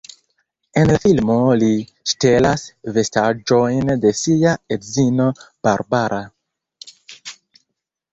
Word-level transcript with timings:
En 0.81 0.87
la 0.91 0.93
filmo 1.01 1.33
li 1.63 1.67
ŝtelas 2.11 2.63
vestaĵojn 2.95 3.91
de 4.05 4.13
sia 4.21 4.55
edzino 4.77 5.29
Barbara. 5.69 6.23